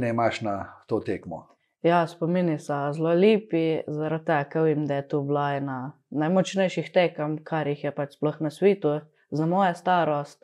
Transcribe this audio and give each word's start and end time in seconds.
ne 0.00 0.08
imaš 0.08 0.40
na 0.40 0.72
to 0.86 1.00
tekmo? 1.00 1.46
Ja, 1.82 2.06
spomini 2.06 2.58
so 2.58 2.76
zelo 2.92 3.14
lepi, 3.14 3.80
zaradi 3.88 4.26
tega, 4.26 4.44
ker 4.52 4.64
vem, 4.66 4.82
da 4.88 4.98
je 4.98 5.04
to 5.08 5.20
bila 5.24 5.46
ena 5.56 5.76
najmočnejših 6.10 6.90
tekem, 6.92 7.38
kar 7.44 7.68
jih 7.70 7.84
je 7.84 7.92
pač 7.96 8.16
sploh 8.18 8.36
na 8.44 8.50
svetu, 8.50 8.98
za 9.30 9.46
mojo 9.46 9.74
starost. 9.74 10.42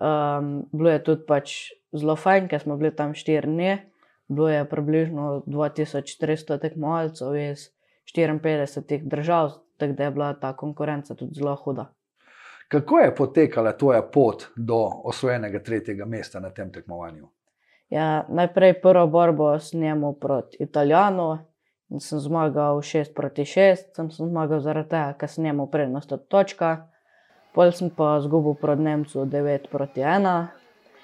Um, 0.00 0.62
bilo 0.72 0.94
je 0.94 1.02
tudi 1.04 1.26
pač 1.28 1.56
zelo 1.92 2.16
fajn, 2.16 2.48
ker 2.48 2.64
smo 2.64 2.78
bili 2.80 2.94
tam 2.96 3.12
štiri 3.14 3.50
dni. 3.50 3.74
Bilo 4.32 4.48
je 4.48 4.64
približno 4.68 5.42
2300 5.46 6.58
tekmovalcev 6.62 7.36
iz 7.36 7.68
54 8.08 9.02
držav, 9.04 9.52
tako 9.76 9.98
da 9.98 10.04
je 10.04 10.16
bila 10.16 10.32
ta 10.32 10.54
konkurenca 10.56 11.14
tudi 11.14 11.36
zelo 11.36 11.56
huda. 11.60 11.90
Kako 12.72 12.98
je 12.98 13.14
potekala 13.14 13.76
tvoja 13.76 14.02
pot 14.02 14.48
do 14.56 14.80
osvojenega 15.04 15.60
tretjega 15.62 16.08
mesta 16.08 16.40
na 16.40 16.50
tem 16.50 16.72
tekmovanju? 16.72 17.28
Ja, 17.92 18.24
najprej 18.28 18.80
prvo 18.80 19.06
borbo 19.06 19.58
sem 19.60 19.82
imel 19.84 20.14
proti 20.16 20.56
Italijanu 20.64 21.38
in 21.92 22.00
sem 22.00 22.20
zmagal 22.20 22.80
6 22.80 23.12
proti 23.12 23.44
6, 23.44 23.92
sem, 23.92 24.06
sem 24.08 24.28
zmagal 24.30 24.62
zaradi 24.64 24.88
tega, 24.94 25.12
ker 25.20 25.28
sem 25.28 25.44
imel 25.44 25.66
prednost 25.68 26.12
od 26.16 26.22
točka. 26.24 26.88
Pol 27.52 27.68
sem 27.76 27.90
pa 27.92 28.16
zgubil 28.24 28.54
proti 28.56 28.86
Nemcu 28.86 29.26
9 29.28 29.68
proti 29.68 30.00
1. 30.00 30.24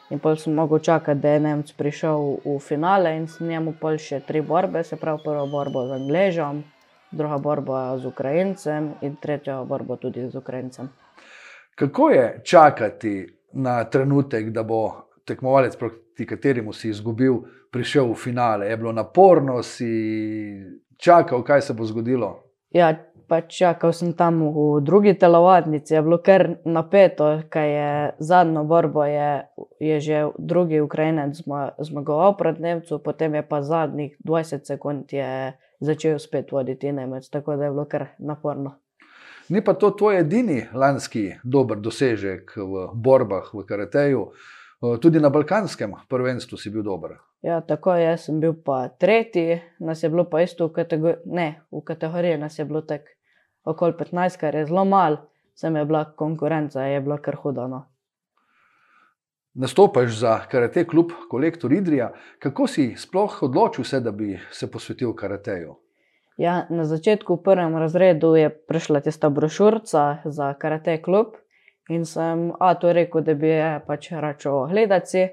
In 0.09 0.23
pol 0.25 0.41
sem 0.41 0.55
mogel 0.57 0.81
čakati, 0.81 1.21
da 1.21 1.35
je 1.35 1.41
Nemc 1.45 1.73
prišel 1.77 2.41
v 2.47 2.57
finale 2.65 3.13
in 3.19 3.29
sem 3.29 3.53
njemu 3.53 3.75
pol 3.77 4.01
še 4.01 4.23
tri 4.25 4.41
borbe, 4.41 4.81
se 4.81 4.97
pravi 4.97 5.21
prvo 5.25 5.45
borbo 5.47 5.85
z 5.91 5.99
Angležom, 5.99 6.63
druga 7.13 7.37
borba 7.37 7.83
z 7.99 8.09
Ukrajincem 8.09 8.95
in 9.05 9.21
tretjo 9.21 9.61
borbo 9.69 10.01
tudi 10.01 10.25
z 10.25 10.41
Ukrajincem. 10.41 10.89
Kako 11.77 12.09
je 12.11 12.41
čakati 12.45 13.15
na 13.53 13.85
trenutek, 13.85 14.49
da 14.57 14.65
bo 14.65 15.08
tekmovalec, 15.29 15.77
proti 15.77 16.27
kateremu 16.27 16.73
si 16.73 16.89
izgubil, 16.93 17.43
prišel 17.73 18.13
v 18.13 18.17
finale? 18.19 18.71
Je 18.71 18.77
bilo 18.81 18.93
naporno, 18.93 19.61
si 19.63 19.93
čakal, 20.97 21.45
kaj 21.45 21.69
se 21.69 21.77
bo 21.77 21.87
zgodilo? 21.87 22.33
Ja, 22.75 22.93
pač 23.29 23.53
čakal 23.61 23.93
sem 23.93 24.17
tam 24.17 24.41
v 24.49 24.81
drugi 24.81 25.13
telovadnici, 25.15 25.95
je 25.95 26.03
bilo 26.03 26.19
kar 26.25 26.59
napeto, 26.65 27.45
kaj 27.53 27.69
je 27.69 27.93
zadnjo 28.25 28.65
borbo, 28.65 29.05
je, 29.05 29.45
je 29.81 30.01
že 30.01 30.17
drugi 30.41 30.81
Ukrajinec 30.81 31.37
zma, 31.45 31.77
zmagoval 31.79 32.37
pred 32.41 32.61
Nemcem, 32.61 33.01
potem 33.05 33.37
je 33.37 33.45
pa 33.45 33.63
zadnjih 33.63 34.17
20 34.25 34.65
sekund 34.65 35.13
začel 35.81 36.19
spet 36.19 36.53
voditi 36.53 36.93
Nemec, 36.93 37.29
tako 37.29 37.57
da 37.57 37.69
je 37.69 37.71
bilo 37.71 37.85
kar 37.85 38.07
naporno. 38.19 38.81
Ni 39.49 39.65
pa 39.65 39.73
to 39.75 39.91
tvoj 39.91 40.21
edini 40.21 40.67
lanski 40.75 41.39
dober 41.45 41.79
dosežek 41.81 42.53
v 42.57 42.89
borbah 42.93 43.49
v 43.55 43.65
karateju. 43.65 44.27
Tudi 44.79 45.21
na 45.21 45.31
Balkanskem 45.31 45.95
prvenstvu 46.09 46.59
si 46.59 46.71
bil 46.71 46.83
dober. 46.87 47.17
Ja, 47.43 47.61
tako 47.61 47.95
je, 47.95 48.05
jaz 48.05 48.27
sem 48.29 48.41
bil 48.41 48.55
pa 48.65 48.89
tretji, 48.89 49.61
nas 49.83 50.03
je 50.03 50.11
bilo 50.11 50.25
pa 50.31 50.43
isto 50.43 50.69
v 50.69 50.73
kategoriji, 50.77 51.23
ne, 51.27 51.49
v 51.71 51.83
kategoriji 51.87 52.39
nas 52.39 52.59
je 52.59 52.65
bilo 52.65 52.83
tako 52.87 53.11
okoli 53.65 53.93
15, 53.99 54.39
kar 54.39 54.55
je 54.55 54.67
zelo 54.67 54.85
malo, 54.85 55.19
sem 55.55 55.77
je 55.77 55.85
bila 55.85 56.05
konkurenca, 56.17 56.83
je 56.83 57.01
bila 57.01 57.19
kar 57.19 57.37
huda. 57.43 57.67
No. 57.67 57.85
Nastopaš 59.55 60.15
za 60.19 60.39
karate 60.51 60.85
klub 60.87 61.11
Kolektor 61.31 61.73
Idrija. 61.73 62.13
Kako 62.39 62.67
si 62.67 62.95
sploh 62.97 63.43
odločil 63.43 63.85
se, 63.85 64.01
da 64.01 64.13
bi 64.13 64.39
se 64.51 64.71
posvetil 64.71 65.15
karateju? 65.15 65.75
Ja, 66.39 66.67
na 66.71 66.85
začetku, 66.85 67.35
v 67.35 67.43
prvem 67.43 67.77
razredu, 67.77 68.37
je 68.39 68.51
prišla 68.51 69.01
tista 69.01 69.29
brošurica 69.29 70.23
za 70.25 70.55
karate 70.55 71.03
klub 71.03 71.35
in 71.89 72.05
sem 72.07 72.53
Atu 72.61 72.93
rekel, 72.93 73.23
da 73.25 73.35
bi 73.35 73.49
je 73.49 73.81
pač 73.87 74.11
račel 74.11 74.67
gledati. 74.71 75.29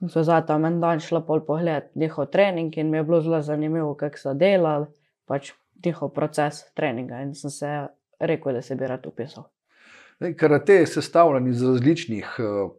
In 0.00 0.08
so 0.08 0.22
zato 0.24 0.54
en 0.54 0.80
dan 0.80 1.00
šla 1.00 1.20
pol 1.20 1.42
pogled 1.44 1.90
njihov 1.94 2.30
trening 2.32 2.76
in 2.78 2.90
mi 2.90 2.96
je 2.96 3.04
bilo 3.04 3.20
zelo 3.20 3.42
zanimivo, 3.42 3.94
kako 3.94 4.18
so 4.18 4.34
delali, 4.34 4.86
pač 5.26 5.52
njihov 5.84 6.14
proces 6.14 6.62
treninga. 6.74 7.20
In 7.20 7.34
sem 7.34 7.50
se 7.50 7.72
rekel, 8.20 8.52
da 8.52 8.62
se 8.62 8.74
bi 8.74 8.86
rad 8.86 9.06
upisal. 9.06 9.44
Karate 10.36 10.74
je 10.74 10.86
sestavljen 10.86 11.46
iz 11.48 11.62
različnih 11.62 12.36
uh, 12.38 12.70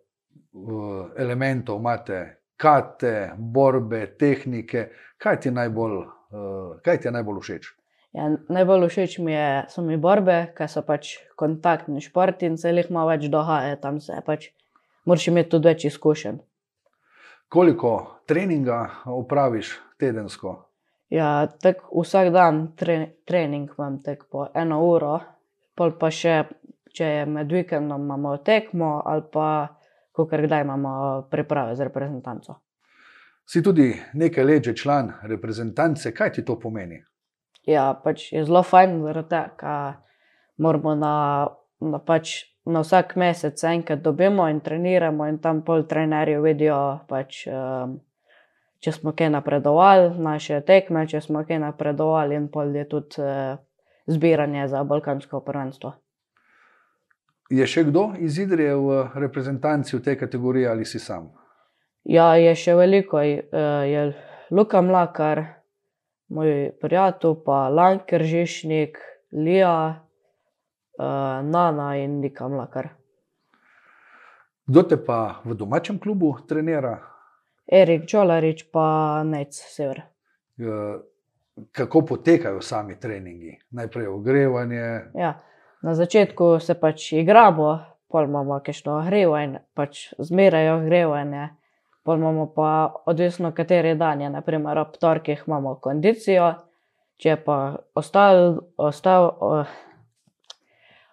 elementov, 1.17 1.79
imate 1.79 2.37
kate, 2.57 3.31
borbe, 3.37 4.05
tehnike. 4.19 4.89
Kaj 5.17 5.39
ti 5.39 5.49
je 5.49 5.53
najbolj, 5.53 5.97
uh, 5.97 6.81
kaj 6.85 6.99
ti 7.01 7.07
je 7.07 7.11
najbolj 7.11 7.39
všeč? 7.41 7.71
Ja, 8.11 8.27
najbolj 8.51 8.89
všeč 8.89 9.19
mi 9.23 9.31
je, 9.31 9.65
so 9.71 9.81
mi 9.81 9.95
borbe, 9.97 10.51
ker 10.55 10.67
so 10.67 10.83
pač 10.83 11.13
kontaktni 11.39 12.01
športi 12.03 12.49
in 12.49 12.57
se 12.59 12.73
jih 12.73 12.89
malo 12.91 13.13
več 13.13 13.29
dogaja, 13.31 13.77
tam 13.79 14.01
se 14.03 14.17
pač 14.25 14.49
moraš 15.07 15.27
imeti 15.31 15.53
tudi 15.53 15.69
več 15.71 15.85
izkušenj. 15.87 16.41
Koliko 17.51 17.91
treninga 18.27 18.81
upraviš 19.11 19.77
tedensko? 19.99 20.57
Ja, 21.11 21.47
tako 21.63 22.03
vsak 22.03 22.31
dan 22.35 22.59
tre, 22.75 22.97
trening 23.27 23.71
imam 23.77 23.99
tako 24.03 24.27
po 24.31 24.47
eno 24.55 24.79
uro, 24.87 25.17
pol 25.75 25.95
pa 25.99 26.11
še, 26.11 26.35
če 26.91 27.07
je 27.15 27.25
med 27.27 27.51
vikendom, 27.51 28.03
imamo 28.07 28.37
tekmo 28.43 28.97
ali 29.05 29.23
pa 29.31 29.47
kar 30.21 30.43
kdaj 30.45 30.61
imamo 30.61 30.91
priprave 31.31 31.75
z 31.75 31.87
reprezentanco. 31.87 32.59
Si 33.45 33.63
tudi 33.63 33.89
nekaj 34.13 34.45
let 34.45 34.63
že 34.63 34.75
član 34.75 35.13
reprezentance, 35.23 36.13
kaj 36.13 36.31
ti 36.31 36.45
to 36.45 36.59
pomeni? 36.59 36.99
Ja, 37.69 37.91
pač 37.93 38.31
je 38.33 38.45
zelo 38.45 38.63
fajn, 38.65 39.01
zaradi 39.05 39.29
tega, 39.29 39.49
ker 39.57 39.99
moramo 40.61 40.95
na, 40.97 41.15
na, 41.79 41.99
pač 42.01 42.51
na 42.65 42.81
vsak 42.81 43.15
mesec 43.15 43.63
enkrat 43.63 44.01
dobimo 44.01 44.47
in 44.49 44.61
treniramo, 44.61 45.27
in 45.29 45.37
tam 45.41 45.61
pol 45.65 45.85
trenerji 45.89 46.39
vidijo. 46.41 47.01
Pač, 47.09 47.45
um, 47.49 47.99
če 48.81 48.93
smo 48.97 49.13
kaj 49.17 49.29
napredovali, 49.33 50.13
naše 50.17 50.61
tekme, 50.65 51.05
če 51.07 51.21
smo 51.21 51.45
kaj 51.45 51.61
napredovali, 51.61 52.37
in 52.37 52.49
pol 52.49 52.73
je 52.75 52.87
tudi 52.89 53.21
eh, 53.21 53.57
zbiranje 54.09 54.67
za 54.73 54.83
Balkansko 54.83 55.43
prvenstvo. 55.45 55.93
Je 57.51 57.67
še 57.67 57.83
kdo 57.89 58.13
iz 58.17 58.39
Idrije 58.39 58.73
v 58.79 59.05
reprezentanci 59.21 59.97
v 59.97 60.03
tej 60.05 60.15
kategoriji 60.17 60.69
ali 60.71 60.85
si 60.87 61.01
sam? 61.03 61.29
Ja, 62.07 62.33
je 62.39 62.55
še 62.55 62.73
veliko. 62.79 63.19
Je 63.21 64.05
Luka 64.49 64.81
Mlakar, 64.81 65.60
moj 66.31 66.71
prijatelj, 66.81 67.35
pa 67.45 67.67
Lanker 67.69 68.23
Žišnik, 68.23 68.97
Lija, 69.31 70.07
Nana 71.43 71.97
in 71.97 72.19
Nika 72.19 72.47
Mlakar. 72.47 72.89
Kdo 74.65 74.83
te 74.83 74.97
pa 75.05 75.41
v 75.43 75.55
domačem 75.59 75.99
klubu 75.99 76.35
trenira? 76.47 76.99
Erik 77.67 78.07
Čolarič, 78.07 78.65
pa 78.71 79.23
Nec 79.25 79.55
Sever. 79.55 80.01
Kako 81.71 82.05
potekajo 82.05 82.61
sami 82.61 82.99
treningi? 82.99 83.57
Najprej 83.69 84.07
ogrevanje. 84.07 84.83
Ja, 85.15 85.33
na 85.81 85.95
začetku 85.95 86.59
se 86.59 86.75
pač 86.79 87.11
igramo, 87.13 87.79
pol 88.07 88.29
imamo 88.29 88.59
kišno 88.63 88.99
ogrevanje, 88.99 89.63
pač 89.73 90.13
zmeraj 90.19 90.69
ogrevanje. 90.77 91.49
Pol 92.03 92.17
imamo 92.17 92.47
pa 92.55 92.93
odvisno, 93.05 93.51
kateri 93.53 93.95
dan 93.95 94.21
je, 94.21 94.29
naprimer 94.29 94.77
ob 94.81 94.97
torkih 95.01 95.43
imamo 95.47 95.75
kondicijo, 95.83 96.53
če 97.21 97.35
pa 97.45 97.57
ostal, 97.93 98.57
ostal, 98.77 99.29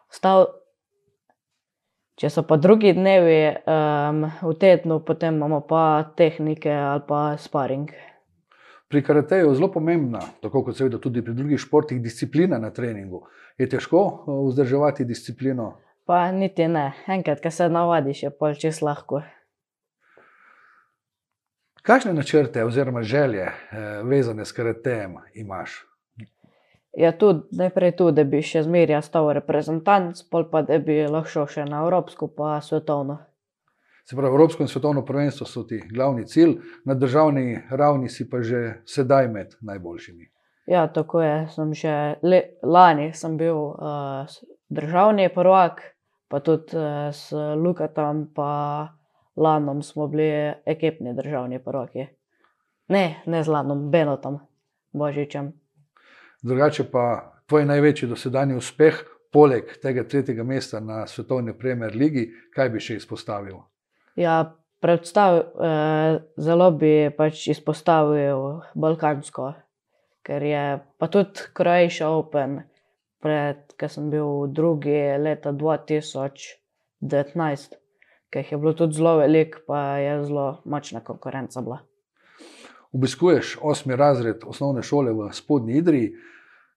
ostal 0.08 0.46
Če 2.18 2.32
so 2.34 2.42
pa 2.42 2.56
drugi 2.58 2.90
dnevi 2.96 3.42
um, 3.46 4.24
v 4.26 4.52
tednu, 4.58 4.96
potem 5.06 5.36
imamo 5.38 5.60
pa 5.62 5.82
tehnike 6.18 6.72
ali 6.74 7.04
pa 7.06 7.36
sparing. 7.38 7.92
Pri 8.90 9.02
karateju 9.06 9.52
je 9.52 9.58
zelo 9.60 9.68
pomembna, 9.70 10.24
tako 10.42 10.64
kot 10.66 10.74
seveda 10.74 10.98
tudi 10.98 11.22
pri 11.22 11.36
drugih 11.38 11.62
športih, 11.62 12.00
disciplina 12.02 12.58
na 12.58 12.72
treningu. 12.74 13.22
Je 13.54 13.68
težko 13.70 14.02
uh, 14.02 14.40
vzdrževati 14.48 15.06
disciplino? 15.06 15.76
Pa 16.10 16.24
niti 16.34 16.66
ne. 16.66 16.88
Enkrat, 17.06 17.38
ko 17.44 17.54
se 17.54 17.68
navadiš, 17.70 18.24
je 18.26 18.34
pol 18.34 18.58
čez 18.58 18.82
lahko. 18.82 19.22
Kakšne 21.88 22.12
načrte 22.12 22.64
oziroma 22.64 23.02
želje 23.02 23.48
eh, 23.48 23.54
vezane 24.04 24.44
s 24.44 24.52
karatejem 24.52 25.16
imaš? 25.34 25.88
je 26.98 27.18
tudi 27.18 27.40
najprej 27.50 27.96
tu, 27.96 28.10
da 28.10 28.24
bi 28.24 28.40
še 28.42 28.64
zmeraj 28.66 28.98
ostal 28.98 29.30
reprezentant, 29.36 30.18
pol 30.32 30.48
pa 30.50 30.64
da 30.66 30.80
bi 30.82 31.04
lahko 31.06 31.30
šel 31.30 31.46
še 31.52 31.66
na 31.68 31.84
Evropsko, 31.84 32.26
pa 32.34 32.56
svetovno. 32.64 33.20
Se 34.08 34.16
pravi, 34.16 34.32
Evropsko 34.32 34.64
in 34.64 34.72
svetovno 34.72 35.04
prvenstvo 35.06 35.46
so 35.46 35.62
ti 35.68 35.78
glavni 35.92 36.26
cilj, 36.26 36.56
na 36.88 36.96
državni 36.98 37.60
ravni 37.70 38.10
si 38.10 38.26
pa 38.30 38.40
že 38.42 38.80
sedaj 38.88 39.28
med 39.28 39.54
najboljšimi. 39.60 40.26
Ja, 40.68 40.88
tako 40.88 41.22
je. 41.22 41.36
Sem 41.54 41.74
že 41.74 41.94
le, 42.22 42.42
lani 42.62 43.12
sem 43.14 43.36
bil 43.38 43.56
uh, 43.56 44.26
državni 44.68 45.28
prvak, 45.34 45.80
pa 46.28 46.40
tudi 46.40 46.76
uh, 46.76 47.12
s 47.12 47.30
Lukatom 47.32 48.26
in 48.34 48.97
Lanom 49.38 49.82
smo 49.82 50.08
bili 50.10 50.52
ekipni 50.66 51.14
državni 51.14 51.62
prvaki. 51.64 52.06
Ne, 52.88 53.22
ne 53.26 53.42
z 53.44 53.48
Lanom, 53.48 53.90
Benotom, 53.90 54.38
Božičem. 54.92 55.52
Drugače 56.42 56.90
pa 56.90 57.32
tvoj 57.46 57.64
največji 57.64 58.08
dosedajni 58.08 58.56
uspeh, 58.56 59.02
poleg 59.32 59.76
tega 59.82 60.04
tretjega 60.08 60.44
mesta 60.44 60.80
na 60.80 61.06
svetovni 61.06 61.52
Premier 61.58 61.96
Ligi, 61.96 62.30
kaj 62.54 62.70
bi 62.72 62.80
še 62.80 62.96
izpostavil? 62.96 63.60
Ja, 64.16 64.40
Predstav, 64.80 65.38
eh, 65.38 65.42
zelo 66.36 66.70
bi 66.70 67.10
pač 67.16 67.48
izpostavil 67.50 68.60
Balkansko, 68.78 69.52
ker 70.22 70.42
je 70.42 70.78
pa 70.98 71.06
tudi 71.10 71.40
Croatia 71.54 72.10
Open, 72.14 72.62
pred, 73.18 73.56
ker 73.74 73.90
sem 73.90 74.10
bil 74.10 74.46
drugi 74.54 75.18
leta 75.18 75.50
2019, 75.50 77.74
ker 78.30 78.44
jih 78.44 78.52
je 78.52 78.58
bilo 78.58 78.72
tudi 78.72 78.94
zelo 78.94 79.16
veliko, 79.16 79.58
pa 79.66 79.80
je 79.98 80.24
zelo 80.24 80.62
močna 80.64 81.00
konkurenca 81.00 81.60
bila. 81.60 81.78
Obiskuješ 82.92 83.58
osmi 83.62 83.96
razred 83.96 84.44
osnovne 84.46 84.82
šole 84.82 85.12
v 85.12 85.32
Spodnji 85.32 85.78
Idriji. 85.78 86.12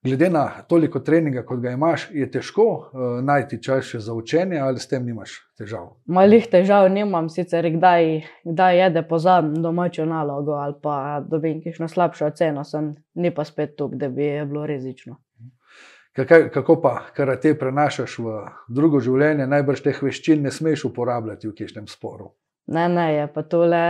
Glede 0.04 0.30
na 0.30 0.48
toliko 0.68 0.98
treninga, 1.00 1.44
kot 1.46 1.60
ga 1.62 1.70
imaš, 1.70 2.08
je 2.10 2.26
težko 2.30 2.64
uh, 2.64 3.02
najti 3.22 3.60
čas 3.62 3.86
še 3.86 4.00
za 4.02 4.14
učenje, 4.18 4.58
ali 4.58 4.80
s 4.82 4.90
tem 4.90 5.04
nimaš 5.06 5.36
težav. 5.58 5.92
Malih 6.10 6.48
težav 6.50 6.88
nimam, 6.90 7.28
sicer 7.30 7.68
kdaj, 7.70 8.10
kdaj 8.42 8.78
jede 8.78 9.04
pozabim 9.06 9.62
domačo 9.62 10.04
nalogo 10.04 10.58
ali 10.58 10.74
pa 10.82 11.20
dobim 11.22 11.62
kakšno 11.62 11.86
slabšo 11.88 12.32
oceno, 12.32 12.64
sem 12.64 12.96
ni 13.14 13.30
pa 13.30 13.44
spet 13.46 13.76
tu, 13.78 13.88
da 13.94 14.08
bi 14.08 14.26
bilo 14.42 14.66
rizično. 14.66 15.20
Kako, 16.12 16.34
kako 16.52 16.80
pa 16.82 17.00
karate 17.16 17.54
prenašaš 17.58 18.18
v 18.18 18.36
drugo 18.68 19.00
življenje, 19.00 19.46
najbrž 19.48 19.80
teh 19.80 20.02
veščin 20.02 20.42
ne 20.44 20.50
smeš 20.52 20.84
uporabljati 20.90 21.48
v 21.48 21.54
kišnem 21.56 21.88
sporu. 21.88 22.34
Ne, 22.66 22.84
ne, 22.88 23.06
je 23.14 23.26
pa 23.32 23.42
to 23.42 23.64
le, 23.66 23.86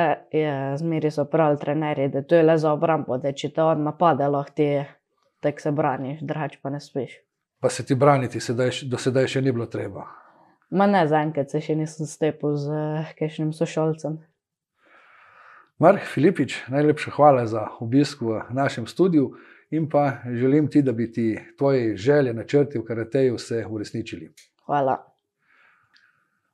zmeri 0.79 1.11
so 1.11 1.27
pravi 1.29 1.59
trenerji, 1.61 2.09
da 2.15 2.23
to 2.23 2.39
je 2.39 2.47
le 2.47 2.57
za 2.59 2.73
obrambo, 2.73 3.19
da 3.19 3.35
če 3.37 3.51
te 3.53 3.63
on 3.63 3.83
napade, 3.85 4.29
lahko 4.31 4.55
ti 4.57 4.69
tek 5.43 5.61
se 5.61 5.73
braniš, 5.75 6.23
drugače 6.23 6.63
pa 6.63 6.71
ne 6.71 6.81
speš. 6.81 7.19
Pa 7.61 7.71
se 7.71 7.85
ti 7.87 7.95
braniti 7.95 8.41
sedaj, 8.41 8.85
do 8.91 8.99
sedaj 8.99 9.29
še 9.35 9.43
ni 9.43 9.53
bilo 9.53 9.67
treba. 9.71 10.07
Ma 10.71 10.87
ne, 10.87 11.03
zaenkrat 11.07 11.51
se 11.53 11.61
še 11.61 11.77
nisem 11.77 12.09
stepil 12.09 12.55
z 12.57 12.79
kakšnim 13.19 13.51
sošolcem. 13.53 14.23
Mark 15.83 16.07
Filipič, 16.07 16.61
najlepša 16.71 17.13
hvala 17.19 17.45
za 17.51 17.67
obisk 17.83 18.23
v 18.23 18.41
našem 18.55 18.87
studiu 18.87 19.33
in 19.73 19.89
pa 19.89 20.13
želim 20.33 20.69
ti, 20.71 20.83
da 20.83 20.93
bi 20.93 21.13
ti 21.13 21.39
tvoje 21.59 21.97
želje, 21.97 22.35
načrti 22.35 22.79
v 22.79 22.85
karateju 22.85 23.39
se 23.39 23.65
uresničili. 23.71 24.33
Hvala. 24.67 25.13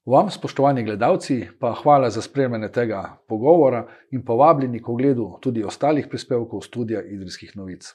Vam, 0.06 0.30
spoštovani 0.30 0.84
gledalci, 0.84 1.42
pa 1.60 1.74
hvala 1.82 2.10
za 2.10 2.22
spremljanje 2.22 2.68
tega 2.72 3.18
pogovora 3.28 3.86
in 4.10 4.24
povabljeni 4.24 4.82
k 4.82 4.88
ogledu 4.88 5.38
tudi 5.40 5.64
ostalih 5.64 6.06
prispevkov 6.08 6.60
studia 6.60 7.02
Idrijskih 7.02 7.56
novic. 7.56 7.90